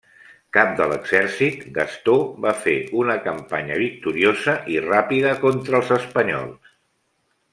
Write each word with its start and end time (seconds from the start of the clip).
Cap 0.57 0.69
de 0.77 0.85
l'exèrcit, 0.91 1.59
Gastó 1.75 2.15
va 2.45 2.53
fer 2.63 2.75
una 3.03 3.17
campanya 3.27 3.77
victoriosa 3.83 4.57
i 4.77 4.81
ràpida 4.89 5.37
contra 5.47 5.79
els 5.83 5.95
espanyols. 6.03 6.75